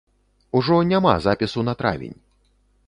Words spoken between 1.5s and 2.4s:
на травень!